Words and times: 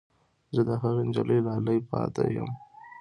زه 0.55 0.61
د 0.67 0.71
هغې 0.81 1.01
نجلۍ 1.07 1.39
لالی 1.47 1.77
پاتې 1.89 2.23
یم 2.35 2.49